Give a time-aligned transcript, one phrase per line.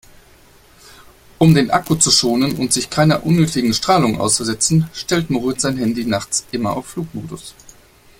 [1.37, 6.05] Um den Akku zu schonen und sich keiner unnötigen Strahlung auszusetzen, stellt Moritz sein Handy
[6.05, 7.53] nachts immer auf Flugmodus.